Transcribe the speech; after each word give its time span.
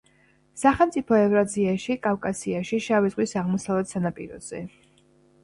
სახელმწიფო 0.59 1.19
ევრაზიაში, 1.23 1.97
კავკასიაში, 2.07 2.81
შავი 2.87 3.13
ზღვის 3.15 3.35
აღმოსავლეთ 3.43 3.93
სანაპიროზე. 3.95 4.65